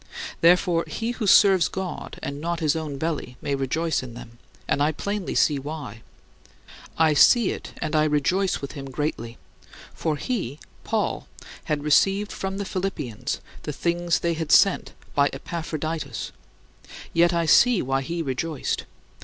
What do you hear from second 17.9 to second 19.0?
he rejoiced.